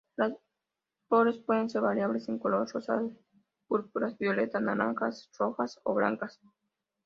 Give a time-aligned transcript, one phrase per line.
[0.15, 0.33] Los
[1.07, 3.11] flores puede ser variables en color, rosadas,
[3.67, 6.39] púrpuras, violeta, naranjas, rojas o blancas.